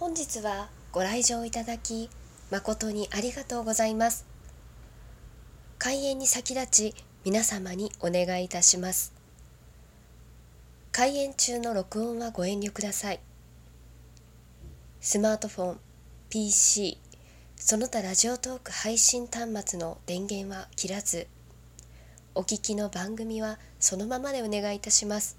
[0.00, 2.08] 本日はご来場いただき
[2.50, 4.24] 誠にありがとうございます。
[5.78, 9.12] 開演に先立ち皆様にお願いいたします。
[10.90, 13.20] 開演中の録音はご遠慮ください。
[15.02, 15.80] スマートフォン
[16.30, 16.96] PC
[17.56, 21.26] その他ラジオトーク配信端末の電源は切らず
[22.34, 25.36] お聞きの番組はそのままでお願いいたします。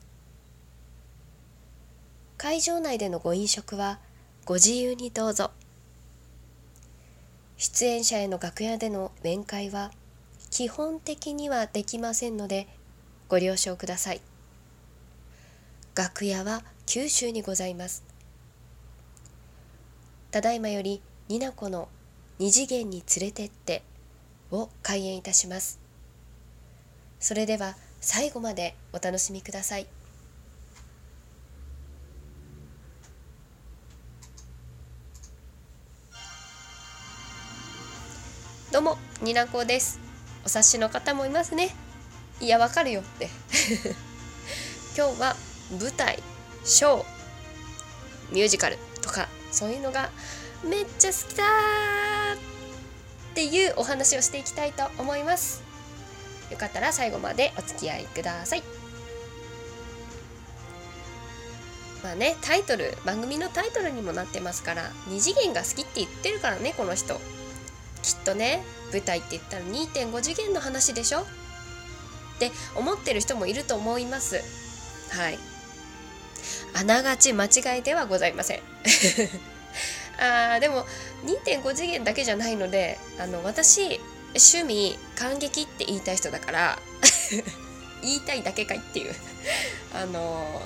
[2.37, 3.97] 会場内でのご飲食は
[4.43, 5.51] ご自由にどうぞ。
[7.57, 9.91] 出演者への楽屋での面会は
[10.49, 12.67] 基本的にはできませんので
[13.29, 14.21] ご了承ください。
[15.93, 18.03] 楽屋は九州にございます。
[20.31, 21.87] ただいまよりになこの
[22.39, 23.83] 二次元に連れてって
[24.49, 25.79] を開演いたします。
[27.19, 29.85] それでは最後までお楽しみください。
[38.71, 39.99] どうもになこです。
[40.45, 41.75] お察しの方もいますね。
[42.39, 43.29] いやわかるよって。
[44.95, 45.35] 今日は
[45.77, 46.23] 舞台
[46.63, 47.05] ショー
[48.31, 50.09] ミュージカルとかそういうのが
[50.63, 51.43] めっちゃ好きだ
[52.33, 52.37] っ
[53.35, 55.61] ていうお話をしていきたいと思います。
[56.49, 58.63] よかったら最後までお付き合いください。
[62.03, 67.19] まあねタイトル番組のタイトルにもなってますから二次元が好きって言ってるからねこの人。
[68.03, 71.21] きっとね舞台って言ったら2.5次元の話でしょ？
[71.21, 71.23] っ
[72.39, 74.41] て思ってる人もいると思います。
[75.11, 75.37] はい。
[76.73, 78.59] あながち間違いではございません。
[80.17, 80.85] あーでも
[81.25, 83.99] 2.5次元だけじゃないのであの私
[84.35, 86.79] 趣味感激って言いたい人だから
[88.01, 89.15] 言いたいだけかいっていう。
[89.93, 90.61] あの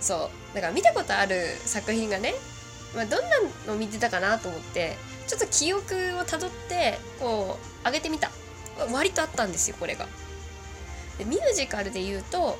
[0.00, 0.54] そう。
[0.54, 2.34] だから見たことある作品がね、
[2.94, 4.96] まあ、どんなの見てたかなと思って
[5.26, 8.30] ちょっと記憶をたどってこう上げてみた。
[8.92, 10.06] 割とあったんですよこれが。
[11.18, 12.58] でミュージカルで言うと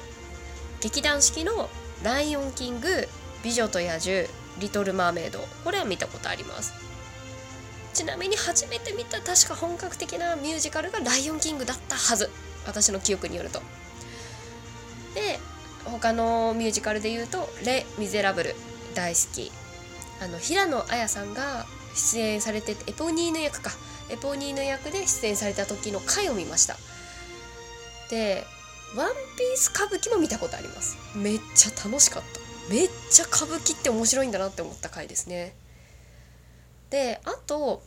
[0.80, 1.68] 劇団四季の
[2.02, 3.08] 「ライオンキング」
[3.44, 4.26] 「美女と野獣」
[4.58, 6.72] 「リトル・マーメイド」これは見たことあります。
[7.92, 12.30] ちなみに初めて見た確か本格的なミュージカルが「ライオンキング」だったはず。
[12.66, 13.62] 私の記憶によると。
[15.14, 15.38] で
[15.84, 18.56] 他のミュージカルで言うと「レ・ミゼラブル」
[18.94, 19.52] 大好き。
[20.20, 23.70] あの平野綾さんが出演されてエポニーヌ役か。
[24.08, 26.76] エポニーヌ役で出演された時の回を見ました。
[28.10, 28.46] で
[28.94, 30.96] 「ワンピース歌舞伎も見たことあります。
[31.14, 32.40] めっちゃ楽しかった。
[32.72, 35.54] めっちゃ歌舞伎って面白いんだなって思った回ですね。
[36.90, 37.82] であと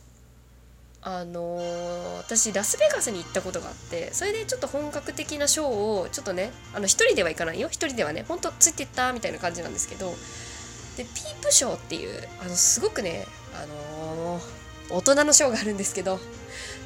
[1.02, 7.68] あのー、私ラスベガスに行ったことがあってそれでちょっと本格的なショーをちょっとねあの一人では行かないよ。
[7.70, 10.14] 一人ではねほんとついてったみたいな感じなんですけど
[10.98, 13.74] でピープショーっていうあのすごくねあの、
[14.90, 16.18] 大人のショーがあるんですけど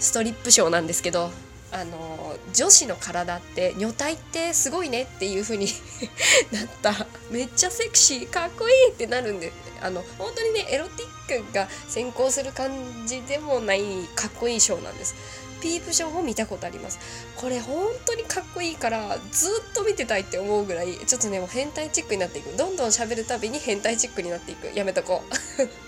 [0.00, 1.30] ストリップショーなんですけど
[1.74, 5.66] あの、女子の体って女体ってすごいねっていう風に
[6.52, 7.06] なった。
[7.30, 12.70] めっちゃセクシーかっこいいってなるんであの本当にねエロティックが先行する感
[13.06, 13.82] じでもない
[14.14, 15.16] かっこいいショーなんです。
[15.60, 17.00] ピープショーも見たことあります。
[17.34, 22.56] これ本当にかっこいいからずっと見てたいって思うぐらいちょっとねもう変態チックになっていく。
[22.56, 24.70] どんどん喋るたびに変態チックになっていく。
[24.76, 25.83] やめとこう。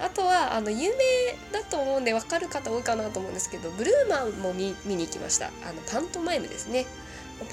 [0.00, 1.04] あとはあの有名
[1.52, 5.46] だと思うんで分かる方多いかなと思うんですけどブルーマンも見に行きました。
[5.46, 6.86] あのパントマイムですね。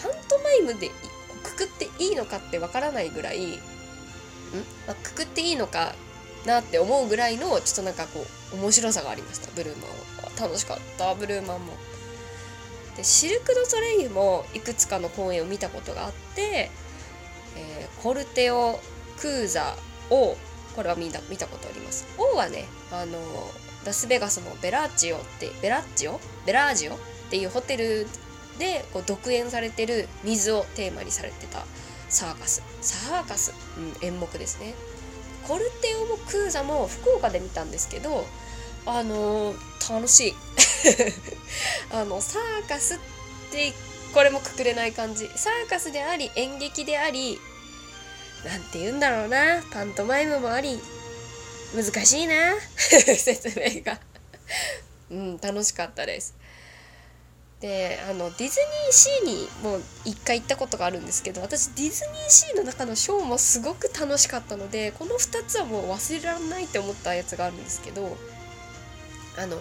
[0.02, 0.90] パントマイムで
[1.44, 3.52] くくっていいのかって分からないぐらいん、
[4.86, 5.94] まあ、くくっていいのか
[6.46, 9.50] なって思うぐらいのちょっとなんかこう面白さがありました。
[9.56, 9.98] ブルーマンは。
[10.40, 11.14] 楽しかった。
[11.16, 11.74] ブルーマンも。
[12.96, 16.72] でシルク・ド・ソレイユもいくつかの公演を見たことがあって、
[17.56, 18.80] えー、コルテオ・
[19.20, 19.76] クーザ
[20.10, 20.36] を
[20.78, 22.06] これは見た見たことあります。
[22.20, 23.18] 王はねあの
[23.84, 26.20] ラスベガスのベラッジオってベラッジオ？
[26.46, 26.94] ベラージオ？
[26.94, 26.98] っ
[27.32, 28.06] ていうホテル
[28.60, 31.66] でこう独演されてる水をテーマにされてた
[32.10, 32.62] サーカス。
[32.82, 34.76] サーカス、うん、演目ですね。
[35.48, 38.26] コルテオもクーザも福岡で見たんですけど
[38.86, 40.36] あのー、楽しい。
[41.92, 42.98] あのサーカスっ
[43.52, 43.74] て
[44.14, 45.28] これもくくれない感じ。
[45.36, 47.40] サーカスであり演劇であり
[48.48, 49.62] なんて言うんだろうな。
[49.74, 50.80] パントマイムもあり
[51.76, 52.56] 難しいな。
[52.80, 54.00] 説明が。
[55.12, 56.34] うん楽しかったです。
[57.60, 68.16] であのディズニーシーにもう一回行ったことがあるんですけど私ディズニーシーの中のショーもすごく楽しかったのでこの2つはもう忘れられないって思ったやつがあるんですけど
[69.40, 69.60] あの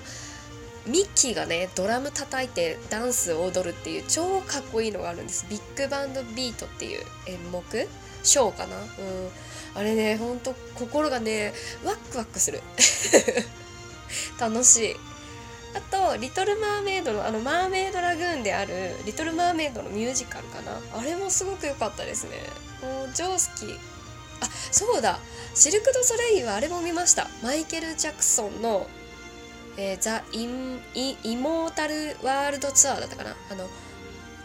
[0.86, 5.46] ミッキーがねドラム叩いてダンスを踊るっていう超かっこいいのがあるんです。
[5.48, 7.88] ビッグバンドビートっていう演目
[8.26, 8.76] ショーかな。
[8.76, 8.86] うん。
[9.74, 11.52] あれねほんと心がね
[11.84, 12.62] ワックワックする。
[14.40, 14.96] 楽しい。
[15.74, 20.80] あと「リトル・マーメイドの」あのマーメイドラグーンである「リトル・マーメイド」のミュージカルかな。
[20.98, 22.30] あれもすごく良かったですね。
[22.80, 23.78] もう超好き
[24.40, 25.18] あそうだ。
[25.54, 27.28] シルク・ド・ソレイユはあれも見ました。
[27.42, 28.86] マイケル・ジャクソンの
[29.76, 33.36] 「えー、ザ・インイ・イモータル・ワールド・ツアー」だったかな。
[33.50, 33.68] あの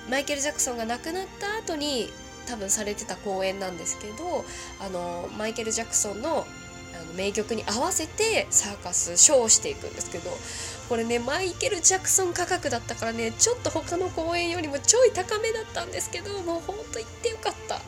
[0.10, 2.12] マイケル・ジャクソンが亡くなった後に
[2.48, 4.44] 多分されてた公演なんですけど
[4.80, 6.46] あのマイケル・ジャクソンの
[6.94, 10.30] あの名曲に合わせてサーカスショーをしていくんですけど
[10.90, 17.80] これねマイケル・ジャクソン価格だったからねちょっと他の公演よりもちょい高めだったんですけどもうほんと行ってよかった。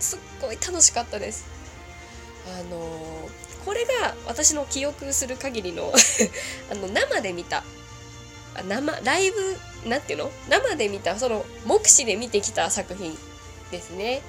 [0.00, 1.46] すっごい楽しかったです。
[2.58, 5.92] あのー、これが私の記憶する限りの
[6.72, 7.62] あの生で見た
[8.66, 9.56] 生ライブ
[9.86, 10.30] なんていうの？
[10.48, 13.16] 生で見たその目視で見てきた作品。
[13.70, 14.22] ですね。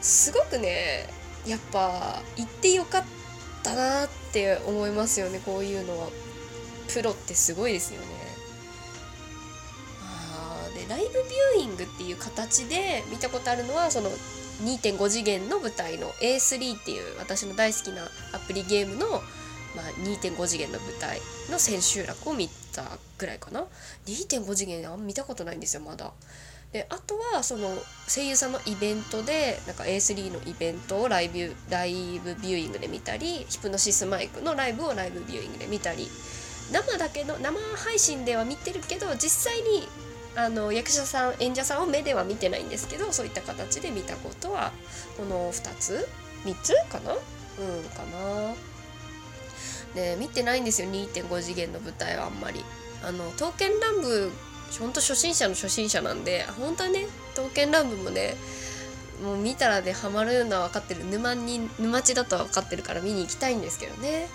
[0.00, 1.08] すごくね
[1.46, 3.04] やっぱ行ってよかっ
[3.62, 6.00] たなって思いますよねこういうの。
[6.00, 6.08] は
[6.92, 8.06] プロってすごいですよね。
[10.32, 14.10] あでライブビューイングっていう形で見たことあるのはその
[14.62, 18.02] 2.5次元の舞台の A3 っていう私の大好きな
[18.32, 19.20] アプリゲームの、まあ、
[20.04, 21.20] 2.5次元の舞台
[21.50, 22.84] の千秋楽を見た
[23.18, 23.64] ぐらいかな。
[24.06, 26.12] 2.5次元あんま見たことないんですよまだ。
[26.74, 27.68] であとはその
[28.08, 36.08] 声優さんのイベントでなんか A3 のイベントをライブライブビューイングで見たりヒプノシスマイクのライブをライブビューイングで見たり
[36.72, 39.86] 生だけの生配信では見てるけど実際に
[40.34, 44.72] あの役者さん演者さんを目では見てないんですけどそういった形で見たことは
[45.16, 46.08] この2つ
[46.44, 47.12] ？3つかな？
[47.12, 47.20] うん
[47.90, 48.54] かな。
[49.94, 50.88] で見てないんですよ。
[50.90, 52.64] 2.5次元の舞台はあんまり。
[53.04, 54.32] あの刀剣乱舞
[54.78, 58.36] ほんと初心者の初心者なんで本当はね刀剣乱舞もね
[59.22, 61.04] もう見たらねハマるのは分かってる。
[61.04, 64.28] 沼に沼地だとは分かってるから見に行きたいんですけどね。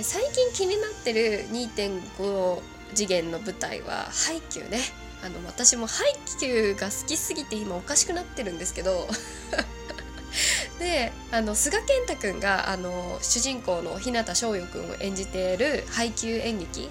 [0.00, 2.60] 最近気になってる2.5
[2.94, 4.78] 次元の舞台はハイキューね。
[5.24, 9.08] あの私もハイキューが好きすぎて今おかしくなってるんですけど。
[10.78, 16.88] であの菅健太君があの主人公の日向翔陽君を演じているハイキュー演劇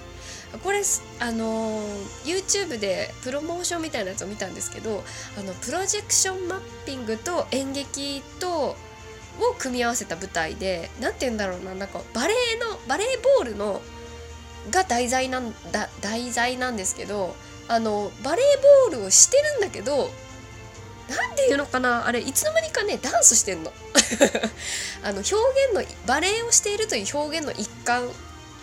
[0.64, 0.82] これ
[1.20, 1.82] あの
[2.24, 5.04] YouTube でプロモーションみたいなやつを見たんですけど
[5.38, 8.76] あのプロジェクションマッピングと演劇と
[9.40, 13.82] を組み合わせた舞台で何て言うんだろうななんかバレエのバレーボールの
[14.72, 17.36] が題材なんだ題材なんですけど
[17.68, 20.10] あのバレーボールをしてるんだけど
[21.10, 23.72] 何て言うのかなあれいつの間にかねダンスしてんの。
[25.04, 25.36] あの表現
[25.74, 28.10] のバレエをしているという表現の一環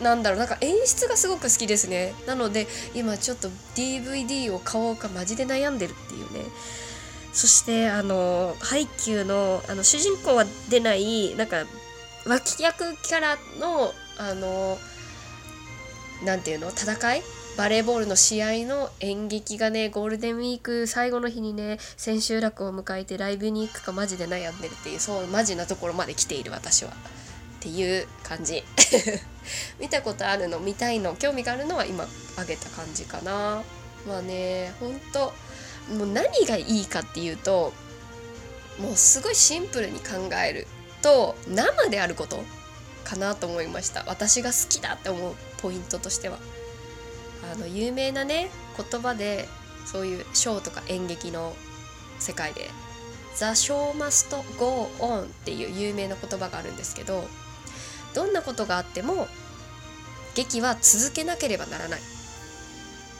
[0.02, 2.14] なんだろうなんか演出がすごく好きですね。
[2.26, 6.44] なので今ちょっと DVD を買おうかマジで悩んでるっていうね。
[7.32, 11.64] そしてあのハイキューのあの主人公は出ないなんか
[12.26, 14.78] 脇役キャラのあの
[16.24, 17.22] 何ていうの戦い？
[17.56, 26.92] バレーボールの試合の演劇がねゴールデンウィーク最後の日にね千秋楽を迎えてライブに行くかマジで悩んでるっていうそうマジなところまで来ている私は。
[27.64, 28.62] っていう感じ。
[29.80, 33.62] 見たことあるの見たいの興味があるのは今挙げた感じかな。
[34.06, 35.32] まあねほんと
[35.90, 37.72] もう何がいいかっていうと
[38.78, 40.66] もうすごいシンプルに考える
[41.00, 42.44] と生であること
[43.02, 44.04] かなと思いました。
[44.06, 46.38] 私が好きだって思うポイントとしては。
[47.50, 49.48] あの有名なね言葉で
[49.86, 51.54] そういうショーとか演劇の
[52.18, 52.70] 世界で
[53.36, 57.24] 「The show must go on」っていう有名な言葉があるんですけど
[58.14, 59.28] どんなことがあっても
[60.34, 62.00] 劇は続けなければならない。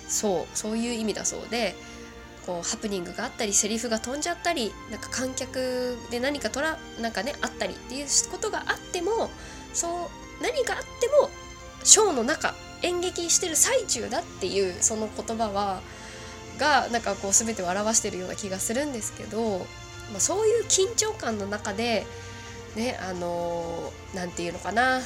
[0.09, 1.75] そうそういう意味だそうで
[2.47, 9.31] こうハプニングがあったりセリフが飛んじゃったりなんか観客で何かとらなんかねあったりっていうことがあっても
[9.73, 9.91] そう
[10.43, 11.31] 何があっても
[11.85, 15.81] ショーの中演劇してる最中だっていうその言葉は
[16.59, 19.59] がなんかこう全てを表してるような気がするんですけど、
[20.13, 22.07] まあ、そういう緊張感の中で
[22.76, 25.00] ねあの何て言うのかな。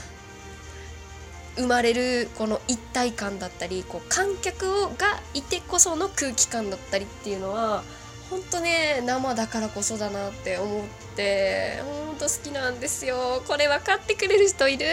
[1.56, 7.82] 生まれるこの一体感だったりこう観客をがいてこその空気感だったりっていうのは
[8.30, 10.84] 本当ね生だからこそだなって思っ
[11.16, 13.42] て本当好きなんですよ。
[13.48, 14.86] これ分かってくれる人いる？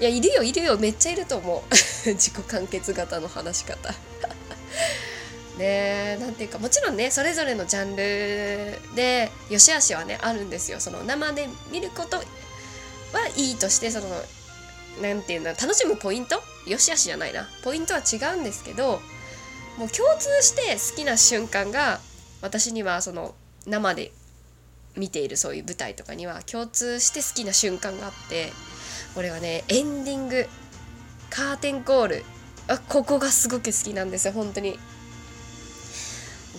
[0.00, 0.76] いやいるよいるよ。
[0.78, 1.74] めっちゃいると思う。
[2.04, 3.94] 自己完結型の話し方。
[5.58, 10.80] ね何ていうかもちろんねそれぞれのジャンルで良し悪しはねあるんですよ。
[10.80, 12.24] その生で見ることは
[13.36, 14.06] いいとしてその
[15.02, 16.42] 何て言うんだ楽しむポイント？
[16.66, 17.48] 良し悪しじゃないな。
[17.64, 19.00] ポイントは違うんですけど
[19.78, 22.00] もう共通して好きな瞬間が
[22.40, 23.34] 私にはその
[23.66, 24.12] 生で
[24.96, 28.52] 見ているそういう舞台とかには共通して好きな瞬間があって
[29.14, 30.46] これはねエンディング
[31.30, 32.24] カーテンコール。
[32.68, 34.78] あここがすごく好きなんですよ本当に。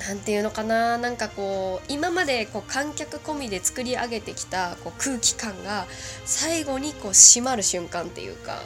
[0.07, 5.85] 何て言うのかななんかこう今までこう観客込みで作り上げてきたこう空気感が
[6.25, 8.61] 最後にこう閉まる瞬間っていうか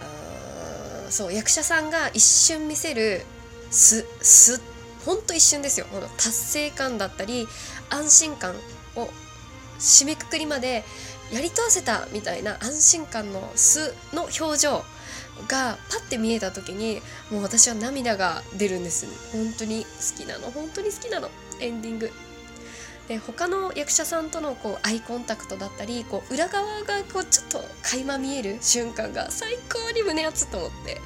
[0.00, 3.22] あそう役者さんが一瞬見せる
[3.70, 4.60] すす
[5.04, 5.86] ほんと一瞬ですよ。
[5.90, 7.46] この達成感だったり
[7.88, 8.54] 安心感
[8.96, 9.08] を
[9.78, 10.84] 締めくくりまで
[11.32, 14.84] やり通せたみたいな安心感の素の表情
[15.46, 19.06] がパッて見えた時にもう私は涙が出るんです。
[19.32, 20.50] 本当に好きなの。
[20.50, 21.30] 本当に好きなの。
[21.60, 22.10] エンディング。
[23.08, 31.00] で他の役者さんとのこうアイコンタクトだったりこう裏側がこうちょっと垣間見える瞬間が最高に胸熱と思って。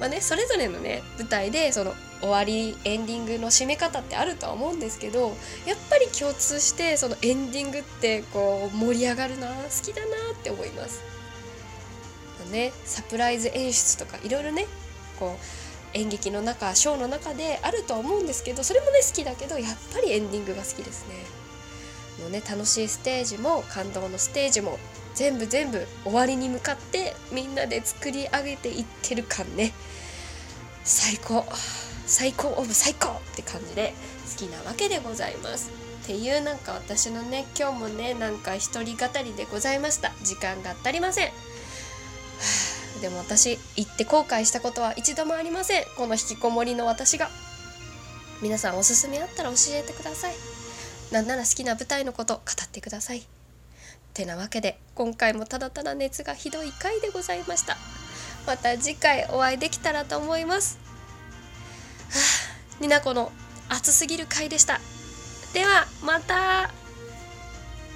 [0.00, 5.28] まあねそれぞれのね舞台でその終わりエンディングの締め方ってあるとは思うんですけど
[5.66, 11.13] やっぱり共通してそのエンディングってこう盛り上がるな好きだなって思います。
[12.54, 14.66] ねサプライズ演出とかいろいろね
[15.18, 21.14] こう演劇の中ショーの中であるとは思うんですけどそれもね好きだけどやっぱりエンディングが好きですね。
[22.20, 24.78] もうね楽しいステージも感動のステージも
[25.14, 29.72] 全部全部終わりに向かってみんなで作り上げていってる感ね。
[30.84, 31.44] 最高。
[32.06, 32.48] 最高。
[32.58, 33.08] オブ最高!
[33.08, 33.94] って感じで
[34.30, 35.70] 好きなわけでございます。
[36.04, 40.12] っていうなんか私のね今日もねなんか一人語りでございました。
[40.22, 41.32] 時間が足りません。
[43.00, 45.84] でも私行って後悔したことは一度もありません。
[45.96, 47.28] この引きこもりの私が。
[48.40, 50.34] 皆さんおすすめあったら教えてください。
[51.12, 53.26] なんなら好きな舞台のこと語ってください。
[54.12, 57.76] てなわけで今回もただただ熱がひどい回でございました。
[58.46, 60.78] また次回お会いできたらと思います。
[62.10, 62.20] は
[62.78, 63.32] あ、になこの
[63.68, 64.80] 熱すぎる回でした。
[65.52, 66.83] ではまた。